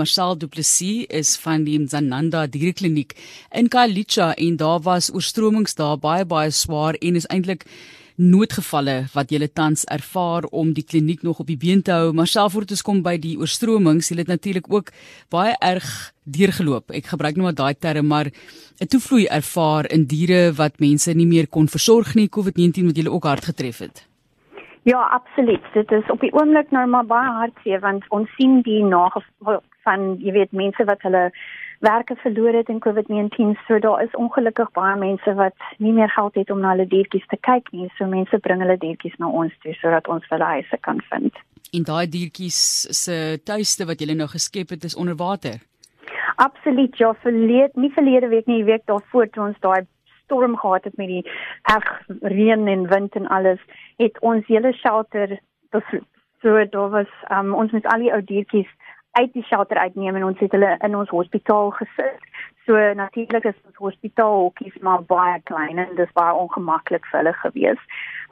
[0.00, 3.10] Marcel Du Plessis is van die Zananda Dierekliniek
[3.52, 7.66] in Khayelitsha en daar was oorstromings daar baie baie swaar en is eintlik
[8.16, 12.14] noodgevalle wat julle tans ervaar om die kliniek nog op die been te hou.
[12.16, 14.92] Marcel voor ons kom by die oorstromings, julle het natuurlik ook
[15.28, 15.88] baie erg
[16.24, 16.96] deurgeloop.
[16.96, 18.32] Ek gebruik nou maar daai term, maar
[18.80, 22.28] 'n toevloei ervaar in diere wat mense nie meer kon versorg nie.
[22.28, 24.06] COVID-19 wat julle ook hard getref het.
[24.82, 25.64] Ja, absoluut.
[25.74, 29.60] Dit is op die oomblik nou maar baie hartseer want ons sien die nagevolge
[29.90, 31.30] van jy weet mense wat hulle
[31.80, 33.54] werke verloor het in COVID-19.
[33.66, 37.26] So daar is ongelukkig baie mense wat nie meer geld het om na hulle diertjies
[37.32, 37.88] te kyk nie.
[37.96, 41.40] So mense bring hulle diertjies na ons toe sodat ons hulle huise kan vind.
[41.72, 42.60] En daai diertjies
[43.02, 43.16] se
[43.46, 45.60] tuiste wat jy nou geskep het is onder water.
[46.36, 46.96] Absoluut.
[46.98, 49.86] Ja, verlede nie verlede week nie, die week daarvoor toe ons daai
[50.24, 51.24] storm gehad het met die
[51.72, 51.88] erg
[52.22, 53.62] reën en wind en alles,
[53.98, 55.40] het ons hele shelter
[56.42, 58.70] so daar was um, ons met al die ou diertjies
[59.12, 62.20] uit die shelter uitneem en ons het hulle in ons hospitaal gesit.
[62.66, 67.82] So natuurlik is ons hospitaalhokkies maar baie klein en dis baie ongemaklik vir hulle gewees.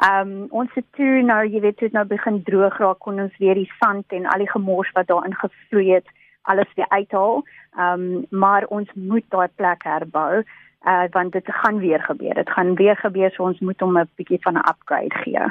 [0.07, 3.37] Ehm um, ons het toe nou jy weet het nou begin droog raak kon ons
[3.43, 6.07] weer die sand en al die gemors wat daarin gevloei het
[6.43, 7.43] alles weer uithaal.
[7.77, 10.45] Ehm um, maar ons moet daai plek herbou
[10.87, 12.35] uh want dit gaan weer gebeur.
[12.35, 15.49] Dit gaan weer gebeur so ons moet hom 'n bietjie van 'n upgrade gee.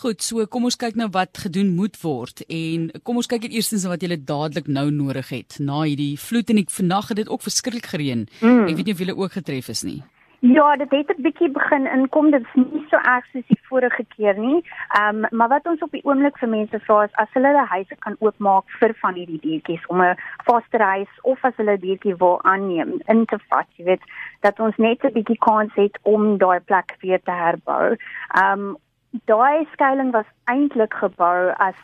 [0.00, 3.82] Goed, so kom ons kyk nou wat gedoen moet word en kom ons kyk eerstens
[3.84, 5.58] wat jy dadelik nou nodig het.
[5.60, 8.22] Na hierdie vloed en ek vannag het dit ook verskriklik gereën.
[8.40, 8.64] Mm.
[8.70, 10.00] Ek weet nie of jy ook getref is nie.
[10.40, 12.30] Ja, dit het 'n bietjie begin inkom.
[12.30, 14.64] Dit is nie so erg soos die vorige keer nie.
[14.88, 17.66] Ehm, um, maar wat ons op die oomblik vir mense vra is as hulle hulle
[17.66, 22.16] huise kan oopmaak vir van hierdie diertjies om 'n vaste reis of as hulle diertjie
[22.16, 24.04] wil aanneem in te vat, jy weet,
[24.40, 27.96] dat ons net 'n bietjie kans het om daai plek weer te herbou.
[28.34, 28.76] Ehm um,
[29.10, 31.78] daai skuilings was eintlik gebou as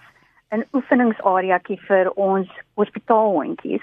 [0.53, 3.83] 'n oefeningsareakie vir ons hospitaalhondjies.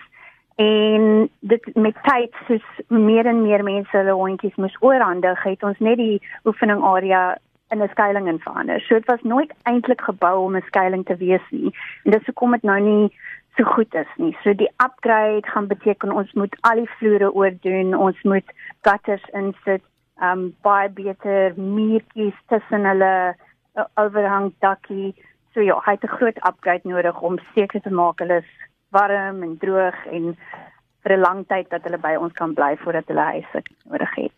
[0.56, 5.80] En dit met tyd soos meer en meer mense hulle hondjies moes oorhandig, het ons
[5.80, 7.38] net die oefeningarea
[7.74, 8.82] in 'n skuilings in verander.
[8.82, 11.74] So dit was nooit eintlik gebou om 'n skuilings te wees nie.
[12.04, 13.12] En dis hoekom dit nou nie
[13.58, 14.38] so goed is nie.
[14.44, 19.82] So die upgrade gaan beteken ons moet al die vloere oordoen, ons moet gutters insit,
[20.24, 25.14] um baie beter muurtjies tussen hulle uh, overhang dakkie.
[25.54, 28.52] So ja, hy het 'n groot upgrade nodig om seker te maak hulle is
[28.92, 30.38] warm en droog en
[31.04, 34.38] vir 'n lang tyd dat hulle by ons kan bly voordat hulle huise nodig het.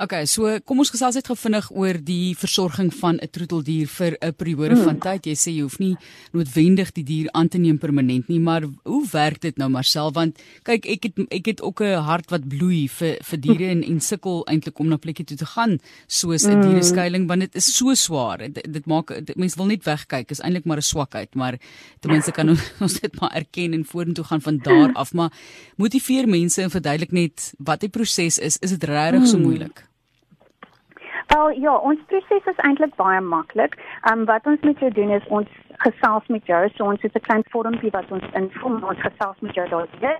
[0.00, 4.32] Okay, so kom ons gesels net gevinnig oor die versorging van 'n troeteldier vir 'n
[4.32, 4.84] periode hmm.
[4.88, 5.26] van tyd.
[5.28, 5.96] Jy sê jy hoef nie
[6.32, 10.10] noodwendig die dier aan te neem permanent nie, maar hoe werk dit nou Marcel?
[10.12, 13.82] Want kyk, ek het ek het ook 'n hart wat bloei vir vir diere en
[13.84, 15.78] en sukkel eintlik om na plekke toe te gaan
[16.08, 16.62] soos 'n hmm.
[16.62, 18.38] diereskuiling want dit is so swaar.
[18.38, 20.30] Dit, dit maak mense wil net wegkyk.
[20.30, 21.58] Is eintlik maar 'n swakheid, maar
[22.00, 22.48] ten minste kan
[22.80, 25.30] ons dit maar erken en vorentoe gaan van daar af, maar
[25.76, 28.56] motiveer mense en verduidelik net wat die proses is.
[28.56, 29.44] Is dit regtig so hmm.
[29.44, 29.89] moeilik?
[31.34, 33.76] Wel ja, ons proses is eintlik baie maklik.
[34.02, 35.50] Ehm um, wat ons moet doen is ons
[35.84, 36.68] gesels met jou.
[36.74, 40.18] So ons het 'n klein vormpie wat ons invul, ons gesels met jou daar.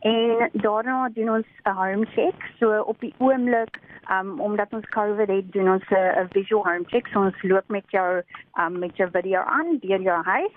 [0.00, 2.34] En daarna doen ons 'n home check.
[2.58, 3.78] So op die oomblik,
[4.10, 7.06] um, omdat ons COVID het, doen ons 'n visual home check.
[7.06, 8.22] So ons loop met jou
[8.60, 10.52] um, met jou video aan deur jou huis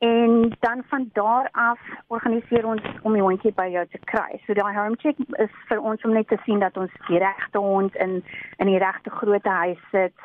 [0.00, 4.38] En dan van daar af organiseer ons om die hondjie by jou te kry.
[4.46, 7.60] So daai home check is vir ons om net te sien dat ons die regte
[7.60, 8.22] hond in
[8.56, 10.16] in die regte grootte huis sit.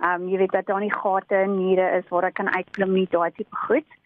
[0.00, 3.04] Um jy weet dat daar nie gate en mure is waar hy kan uitklim nie,
[3.12, 3.98] daai tipe goed.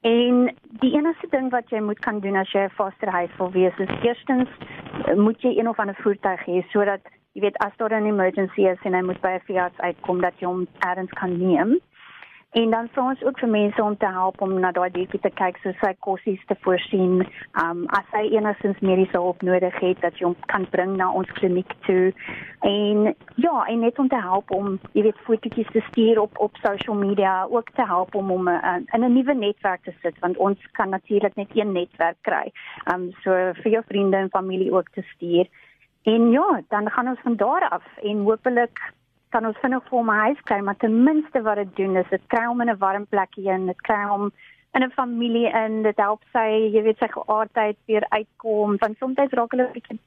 [0.00, 0.48] En
[0.80, 3.76] die enigste ding wat jy moet kan doen as jy 'n foster huis wil wees,
[3.78, 4.48] is eerstens
[5.16, 7.04] moet jy een of ander voertuig hê sodat
[7.34, 10.40] jy weet as daar 'n emergency is en hy moet by 'n veearts uitkom dat
[10.40, 11.80] jy hom ergens kan neem.
[12.52, 15.30] En dan vra ons ook vir mense om te help om na daai diertjie te
[15.40, 17.22] kyk so sy kossies te voorsien.
[17.62, 21.32] Um as hy enigstens mediese hulp nodig het dat jy hom kan bring na ons
[21.38, 22.12] kliniek toe.
[22.68, 23.08] En
[23.40, 27.00] ja, en net om te help om jy weet fotootjies te stuur op op social
[27.00, 30.70] media, ook te help om hom uh, in 'n nuwe netwerk te sit want ons
[30.76, 32.52] kan natuurlik net een netwerk kry.
[32.92, 33.32] Um so
[33.62, 35.48] vir jou vriende en familie ook te stuur.
[36.02, 38.92] En ja, dan gaan ons van daar af en hopelik
[39.32, 42.24] kan ons vinnig vir my huis kry, maar ten minste wat dit doen is dit
[42.28, 44.30] kry hom in 'n warm plekkie en dit kry hom
[44.74, 49.16] in 'n familie in, dit help sy, jy weet sy geaardheid weer uitkom, want soms
[49.16, 49.98] raak hulle 'n bietjie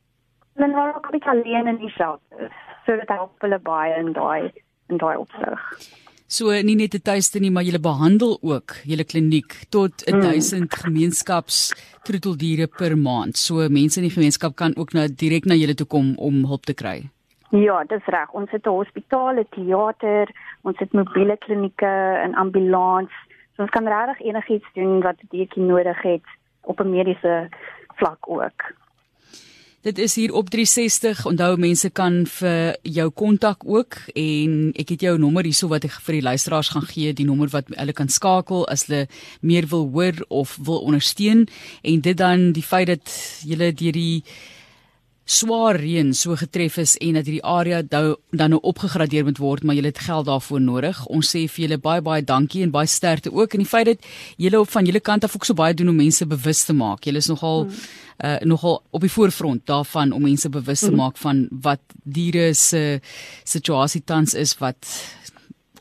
[0.56, 2.50] hulle raak 'n bietjie alleen in die shelter.
[2.86, 4.52] So dit help hulle baie in daai
[4.90, 5.60] in daai opsig.
[6.28, 10.68] So nie net 'n tuiste nie, maar jy behandel ook julle kliniek tot 1000 mm.
[10.84, 11.74] gemeenskaps
[12.04, 13.38] troeteldiere per maand.
[13.38, 16.66] So mense in die gemeenskap kan ook nou direk na julle toe kom om hulp
[16.66, 17.10] te kry.
[17.50, 18.32] Ja, dis reg.
[18.32, 20.30] Ons het 'n hospitaal, 'n teater,
[20.62, 21.94] ons het mobiele klinieke
[22.24, 23.12] en ambulans.
[23.56, 26.26] So ons kan regtig enigiets doen wat die diertjie nodig het
[26.62, 27.50] op 'n mediese
[27.96, 28.74] vlak ook.
[29.86, 31.26] Dit is hier op 360.
[31.26, 36.00] Onthou mense kan vir jou kontak ook en ek het jou nommer hierso wat ek
[36.08, 39.06] vir die luisteraars gaan gee, die nommer wat hulle kan skakel as hulle
[39.46, 41.46] meer wil hoor of wil ondersteun
[41.84, 43.14] en dit dan die feit dat
[43.46, 44.24] jy deur die
[45.26, 49.76] swaar reën so getref is en dat hierdie area dan nou opgegradeer moet word, maar
[49.76, 51.02] jy het geld daarvoor nodig.
[51.10, 54.06] Ons sê vir julle baie baie dankie en baie sterkte ook en die feit dat
[54.38, 57.10] julle op van julle kant af ook so baie doen om mense bewus te maak.
[57.10, 57.84] Julle is nogal hmm.
[58.26, 61.02] uh nogal op die voorfront daarvan om mense bewus te hmm.
[61.02, 63.02] maak van wat diere se
[63.44, 64.88] situasie tans is wat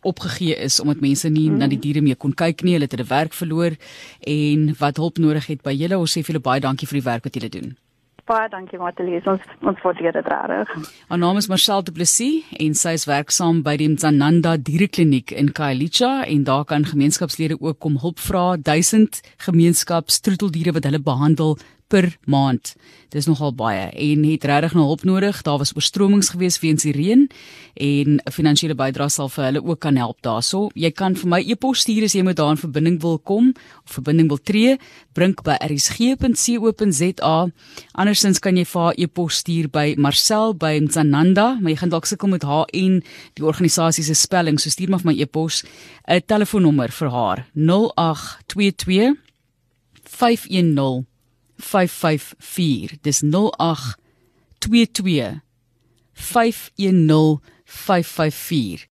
[0.04, 1.56] opgegee is omdat mense nie mm.
[1.56, 3.76] na die diere meer kon kyk nie, hulle het hulle werk verloor
[4.20, 5.96] en wat hulp nodig het by julle.
[5.96, 7.72] Ons sê vir julle baie dankie vir die werk wat julle doen.
[8.24, 9.26] Baie dankie Matelies.
[9.28, 10.70] Ons ons waardeer dit reg.
[11.10, 15.50] Haar naam is Marcel Du Plessis en sy is werksaam by die Mzananda Dierekliniek in
[15.52, 18.46] Khayelitsha en daar kan gemeenskapslede ook kom hulp vra.
[18.56, 21.58] 1000 gemeenskapstroeteldiere wat hulle behandel
[21.88, 22.74] per maand.
[23.14, 25.42] Dis nogal baie en het regtig nou hulp nodig.
[25.46, 27.28] Daar was oorstromings gewees weens die reën
[27.74, 30.70] en 'n finansiële bydrae sal vir hulle ook kan help daaroor.
[30.74, 33.54] Jy kan vir my e-pos stuur as jy met daar in verbinding wil kom
[33.84, 34.78] of verbinding wil tree,
[35.12, 37.50] brink by rsg.co.za.
[37.92, 42.06] Andersins kan jy vir haar e-pos stuur by Marcel by Mzananda, maar jy gaan dalk
[42.06, 43.02] sukkel met haar en
[43.34, 45.64] die organisasie se spelling, so stuur maar vir my e-pos
[46.08, 49.16] 'n telefoonnommer vir haar 0822
[50.04, 51.13] 510
[51.58, 55.40] 554 dis 0822
[56.14, 58.86] 510 554